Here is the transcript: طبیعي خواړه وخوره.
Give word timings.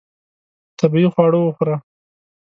طبیعي 0.79 1.07
خواړه 1.13 1.39
وخوره. 1.41 1.75